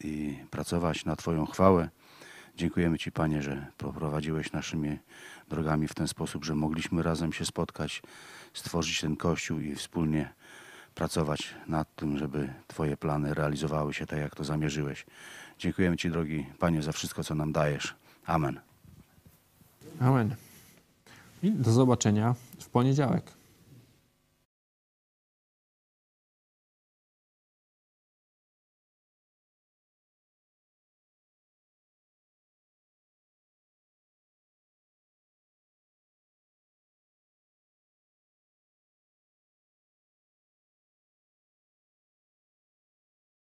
i 0.00 0.38
pracować 0.50 1.04
na 1.04 1.16
Twoją 1.16 1.46
chwałę. 1.46 1.88
Dziękujemy 2.56 2.98
Ci, 2.98 3.12
Panie, 3.12 3.42
że 3.42 3.66
poprowadziłeś 3.78 4.52
naszymi 4.52 4.98
drogami 5.48 5.88
w 5.88 5.94
ten 5.94 6.08
sposób, 6.08 6.44
że 6.44 6.54
mogliśmy 6.54 7.02
razem 7.02 7.32
się 7.32 7.44
spotkać, 7.44 8.02
stworzyć 8.52 9.00
ten 9.00 9.16
Kościół 9.16 9.58
i 9.58 9.74
wspólnie 9.74 10.32
pracować 10.94 11.54
nad 11.66 11.96
tym, 11.96 12.18
żeby 12.18 12.54
Twoje 12.66 12.96
plany 12.96 13.34
realizowały 13.34 13.94
się 13.94 14.06
tak, 14.06 14.18
jak 14.18 14.34
to 14.36 14.44
zamierzyłeś. 14.44 15.06
Dziękujemy 15.58 15.96
Ci, 15.96 16.10
drogi 16.10 16.46
Panie, 16.58 16.82
za 16.82 16.92
wszystko, 16.92 17.24
co 17.24 17.34
nam 17.34 17.52
dajesz. 17.52 17.94
Amen. 18.26 18.60
Amen. 20.00 20.34
I 21.42 21.50
do 21.50 21.72
zobaczenia 21.72 22.34
w 22.60 22.68
poniedziałek. 22.68 23.43